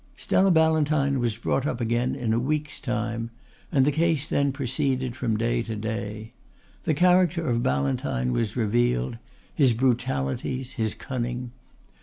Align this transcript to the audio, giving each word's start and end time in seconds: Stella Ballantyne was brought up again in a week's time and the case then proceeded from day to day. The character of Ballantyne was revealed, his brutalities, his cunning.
Stella 0.17 0.49
Ballantyne 0.49 1.19
was 1.19 1.37
brought 1.37 1.67
up 1.67 1.79
again 1.79 2.15
in 2.15 2.33
a 2.33 2.39
week's 2.39 2.79
time 2.81 3.29
and 3.71 3.85
the 3.85 3.91
case 3.91 4.27
then 4.27 4.51
proceeded 4.51 5.15
from 5.15 5.37
day 5.37 5.61
to 5.61 5.75
day. 5.75 6.31
The 6.85 6.95
character 6.95 7.45
of 7.47 7.61
Ballantyne 7.61 8.33
was 8.33 8.55
revealed, 8.57 9.19
his 9.53 9.73
brutalities, 9.73 10.73
his 10.73 10.95
cunning. 10.95 11.51